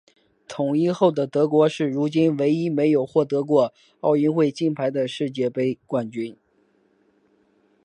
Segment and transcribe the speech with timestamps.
[0.47, 6.35] 统一后的德国是如今唯一没有获得过奥运会金牌的世界杯冠军。